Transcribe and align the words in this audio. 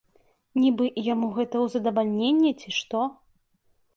Нібы 0.61 0.87
яму 1.13 1.27
гэта 1.35 1.55
ў 1.65 1.73
задавальненне, 1.75 2.51
ці 2.63 2.69
што. 2.79 3.05